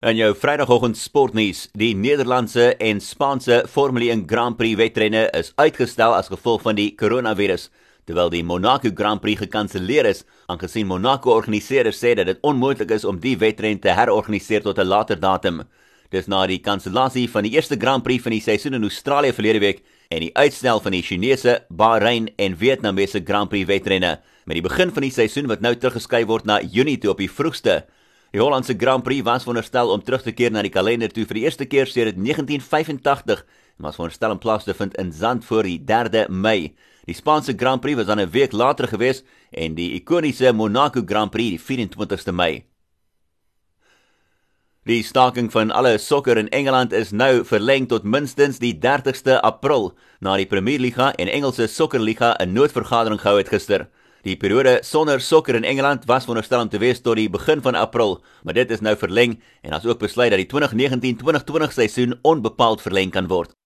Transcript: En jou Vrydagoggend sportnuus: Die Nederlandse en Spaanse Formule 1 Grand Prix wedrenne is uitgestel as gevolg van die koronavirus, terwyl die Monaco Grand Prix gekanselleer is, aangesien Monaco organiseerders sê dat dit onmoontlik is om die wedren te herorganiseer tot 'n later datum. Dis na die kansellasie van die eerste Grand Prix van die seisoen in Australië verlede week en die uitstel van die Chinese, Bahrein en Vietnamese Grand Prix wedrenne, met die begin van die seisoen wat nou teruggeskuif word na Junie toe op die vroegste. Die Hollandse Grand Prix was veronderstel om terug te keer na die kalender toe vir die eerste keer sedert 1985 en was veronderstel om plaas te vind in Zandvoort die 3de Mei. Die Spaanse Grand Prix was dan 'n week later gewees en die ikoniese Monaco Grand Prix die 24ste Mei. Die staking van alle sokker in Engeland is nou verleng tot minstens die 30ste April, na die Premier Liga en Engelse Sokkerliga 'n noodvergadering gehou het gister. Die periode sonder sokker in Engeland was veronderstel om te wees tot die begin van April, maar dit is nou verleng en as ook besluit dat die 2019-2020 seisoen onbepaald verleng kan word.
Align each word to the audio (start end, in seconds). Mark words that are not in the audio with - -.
En 0.00 0.16
jou 0.16 0.30
Vrydagoggend 0.32 0.96
sportnuus: 0.96 1.66
Die 1.76 1.90
Nederlandse 1.92 2.70
en 2.80 3.02
Spaanse 3.04 3.66
Formule 3.68 4.06
1 4.08 4.22
Grand 4.26 4.56
Prix 4.56 4.78
wedrenne 4.80 5.26
is 5.36 5.50
uitgestel 5.60 6.14
as 6.16 6.30
gevolg 6.32 6.62
van 6.64 6.78
die 6.78 6.94
koronavirus, 6.96 7.66
terwyl 8.08 8.32
die 8.32 8.40
Monaco 8.40 8.88
Grand 8.96 9.20
Prix 9.20 9.42
gekanselleer 9.42 10.08
is, 10.08 10.22
aangesien 10.48 10.88
Monaco 10.88 11.34
organiseerders 11.36 12.00
sê 12.00 12.14
dat 12.16 12.30
dit 12.32 12.40
onmoontlik 12.40 12.96
is 12.96 13.04
om 13.04 13.20
die 13.20 13.34
wedren 13.44 13.76
te 13.76 13.92
herorganiseer 13.92 14.64
tot 14.64 14.80
'n 14.80 14.88
later 14.88 15.20
datum. 15.20 15.60
Dis 16.08 16.26
na 16.26 16.46
die 16.46 16.62
kansellasie 16.64 17.28
van 17.28 17.44
die 17.44 17.52
eerste 17.52 17.76
Grand 17.76 18.02
Prix 18.02 18.22
van 18.22 18.32
die 18.32 18.40
seisoen 18.40 18.74
in 18.74 18.88
Australië 18.88 19.32
verlede 19.32 19.60
week 19.60 19.84
en 20.08 20.20
die 20.20 20.34
uitstel 20.34 20.80
van 20.80 20.92
die 20.92 21.02
Chinese, 21.02 21.60
Bahrein 21.68 22.30
en 22.38 22.56
Vietnamese 22.56 23.20
Grand 23.20 23.50
Prix 23.50 23.66
wedrenne, 23.66 24.18
met 24.46 24.54
die 24.54 24.68
begin 24.68 24.90
van 24.90 25.02
die 25.02 25.12
seisoen 25.12 25.46
wat 25.46 25.60
nou 25.60 25.76
teruggeskuif 25.76 26.26
word 26.26 26.46
na 26.46 26.60
Junie 26.62 26.98
toe 26.98 27.10
op 27.10 27.18
die 27.18 27.30
vroegste. 27.30 27.84
Die 28.30 28.38
Hollandse 28.38 28.76
Grand 28.78 29.02
Prix 29.02 29.24
was 29.26 29.42
veronderstel 29.42 29.90
om 29.90 30.02
terug 30.06 30.22
te 30.22 30.30
keer 30.32 30.52
na 30.54 30.62
die 30.62 30.70
kalender 30.70 31.10
toe 31.10 31.24
vir 31.26 31.40
die 31.40 31.42
eerste 31.48 31.66
keer 31.66 31.90
sedert 31.90 32.14
1985 32.14 33.42
en 33.42 33.86
was 33.88 33.98
veronderstel 33.98 34.36
om 34.36 34.38
plaas 34.38 34.68
te 34.68 34.74
vind 34.78 34.94
in 35.02 35.10
Zandvoort 35.10 35.66
die 35.66 35.80
3de 35.82 36.28
Mei. 36.30 36.70
Die 37.10 37.16
Spaanse 37.18 37.56
Grand 37.58 37.82
Prix 37.82 37.98
was 37.98 38.06
dan 38.06 38.20
'n 38.20 38.30
week 38.30 38.52
later 38.52 38.86
gewees 38.86 39.24
en 39.50 39.74
die 39.74 39.94
ikoniese 39.98 40.52
Monaco 40.52 41.02
Grand 41.04 41.30
Prix 41.30 41.50
die 41.50 41.58
24ste 41.58 42.32
Mei. 42.32 42.64
Die 44.84 45.02
staking 45.02 45.50
van 45.52 45.70
alle 45.70 45.98
sokker 45.98 46.38
in 46.38 46.48
Engeland 46.48 46.92
is 46.92 47.10
nou 47.10 47.44
verleng 47.44 47.88
tot 47.88 48.04
minstens 48.04 48.58
die 48.58 48.78
30ste 48.78 49.40
April, 49.42 49.92
na 50.20 50.36
die 50.36 50.46
Premier 50.46 50.78
Liga 50.78 51.12
en 51.14 51.28
Engelse 51.28 51.66
Sokkerliga 51.66 52.36
'n 52.38 52.52
noodvergadering 52.52 53.20
gehou 53.20 53.38
het 53.38 53.48
gister. 53.48 53.88
Die 54.20 54.36
periode 54.36 54.82
sonder 54.84 55.20
sokker 55.24 55.56
in 55.56 55.64
Engeland 55.64 56.04
was 56.04 56.26
veronderstel 56.26 56.60
om 56.60 56.68
te 56.68 56.80
wees 56.82 57.00
tot 57.00 57.16
die 57.16 57.30
begin 57.32 57.62
van 57.64 57.74
April, 57.74 58.18
maar 58.44 58.54
dit 58.58 58.70
is 58.70 58.82
nou 58.84 58.92
verleng 59.00 59.38
en 59.64 59.72
as 59.72 59.86
ook 59.88 60.02
besluit 60.02 60.34
dat 60.34 60.42
die 60.42 60.50
2019-2020 60.50 61.72
seisoen 61.72 62.18
onbepaald 62.20 62.84
verleng 62.84 63.14
kan 63.16 63.32
word. 63.32 63.56